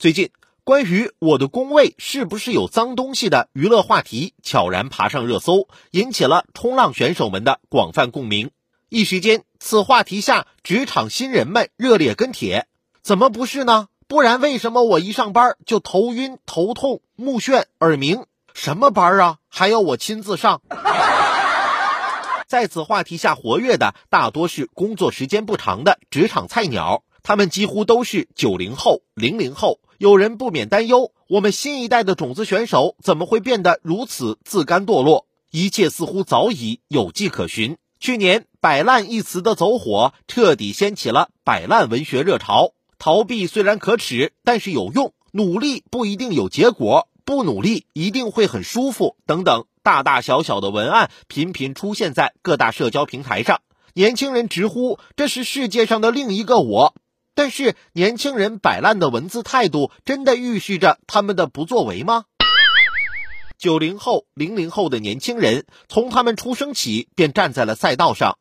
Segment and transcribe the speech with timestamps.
[0.00, 0.30] 最近，
[0.64, 8.50] 关于我的工位是不是有脏东西的娱乐话题悄然爬上热搜，引起了冲浪选手们的广泛共鸣。
[8.88, 12.66] 一时间，此话题下，职场新人们热烈跟帖。
[13.02, 13.88] 怎么不是呢？
[14.08, 18.24] 不然为什么我一上班就头晕、头痛、目眩、耳鸣？
[18.54, 19.36] 什么班啊？
[19.50, 20.62] 还要我亲自上？
[22.46, 29.80] 在此话题下活跃的大多是工作时间不长的职场菜鸟，他们几乎都是九零后、零零后。
[29.98, 35.26] 有人不免担忧：我们新一代的种子选手怎么会变得如此自甘堕落？
[35.50, 37.76] 一切似乎早已有迹可循。
[37.98, 42.72] 去年“摆烂”一词的走火，彻底掀起了摆烂文学热潮。
[42.98, 49.16] 逃避虽然可耻，但是有用；努力不一定有结果，不努力一定会很舒服。
[49.26, 49.64] 等等。
[49.82, 53.62] 大大小小的文案频频出现在各大社交平台上，
[53.94, 56.94] 年轻人直呼这是世界上的另一个我。
[57.34, 62.24] 但是，年轻人摆烂的文字态度，真的预示着他们的不作为吗？
[63.56, 68.38] 九零后、零零后的年轻人，从他们出生起便站在了赛道上，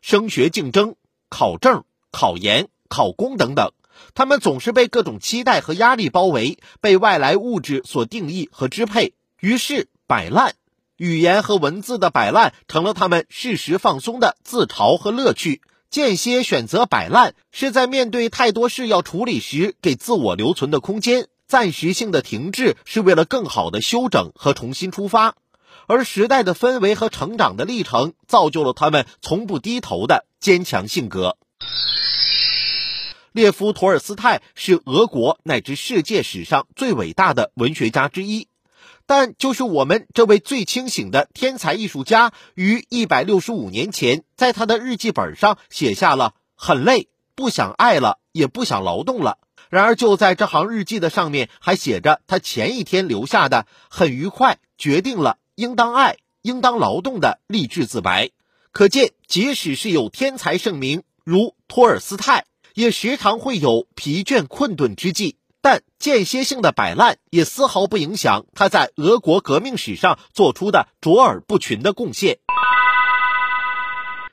[0.00, 0.96] 升学竞争、
[1.28, 3.72] 考证、考研、考公等等，
[4.14, 10.54] 他们总是被各种期待和压力包围，被外来物质所定义和支配，于是摆烂。
[10.96, 15.60] 语言和文字的摆烂成了他们适时放松的自嘲和乐趣。
[15.92, 25.34] 间歇选择摆烂，是在面对太多事要处理时给自我留存的空间；暂时性的停滞，是为了更好的修整和重新出发。
[25.86, 31.36] 而时代的氛围和成长的历程，造就了他们从不低头的坚强性格。
[33.32, 38.48] 列夫·托尔斯泰是俄国乃至世界史上最伟大的文学家之一。
[39.14, 49.36] 但就是我们这位最清醒的天才艺术家，于一百六十五年前，在他的日记本上写下了“很累，不想爱了，也不想劳动了”。
[49.68, 58.30] 然而，就在这行日记的上面，还写着他前一天留下的“很愉快，决定了应当爱，应当劳动”的励志自白。
[58.70, 65.36] 可见，即使是有天才盛名如托尔斯泰，也时常会有疲倦困顿之际。
[65.62, 72.40] 但间歇性的摆烂也丝毫不影响他在俄国革命史上做出的卓尔不群的贡献。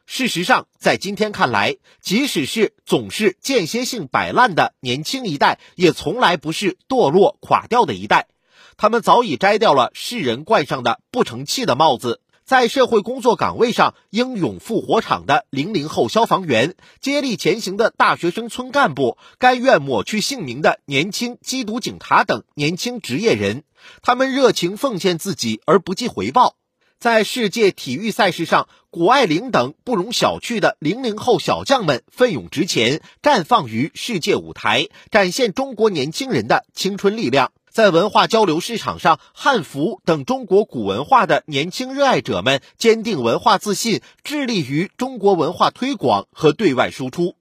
[0.07, 8.27] 事实上，在今天看来，即使是总是间歇性摆烂的年轻一代，也从来不是堕落垮掉的一代，
[8.75, 12.21] 他们早已摘掉了世人冠上的不成器的帽子。
[12.49, 23.61] 在社会工作岗位上英勇赴火场的零零后消防员，接力前行的大学生村干部，甘愿抹去姓名的年轻缉毒警察等年轻职业人，
[24.01, 26.55] 他们热情奉献自己而不计回报。
[26.97, 37.51] 在世界体育赛事上，谷爱凌等不容小觑的零零后小将们奋勇直前，绽放于世界舞台，展现中国年轻人的青春力量。
[37.71, 47.35] 在文化交流市场上，汉服等中国古文化的年轻热爱者们坚定文化自信，致力于中国文化推广和对外输出。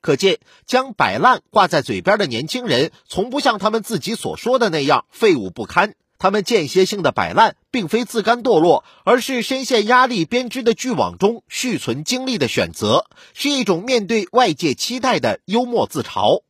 [0.00, 5.94] 可见，将摆烂挂在嘴边的年轻人，从不像他们自己所说的那样废物不堪。
[6.18, 16.38] 他们间歇性的摆烂，并非自甘堕落，而是深陷压力编织的巨网中续存精力的选择，是一种面对外界期待的幽默自嘲。《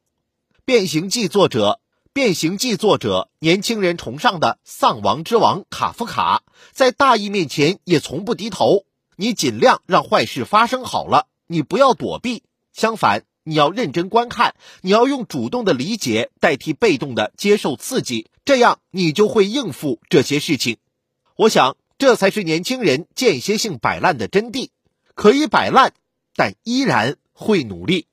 [0.65, 1.81] 变形记》作者。
[2.15, 8.85] 《变形记》作者，年轻人崇尚的丧亡之王卡夫卡，在大义面前也从不低头。
[9.17, 12.43] 你尽量让坏事发生好了，你不要躲避，
[12.75, 20.77] 相反，你要认真观看，你要用主动的理解代替被动的接受刺激，这样你就会应付这些事情。
[21.37, 24.69] 我想，这才是年轻人间歇性摆烂的真谛。
[25.15, 25.95] 可以摆烂，
[26.37, 28.07] 但依然会努力。